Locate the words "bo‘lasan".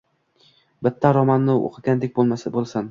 2.19-2.79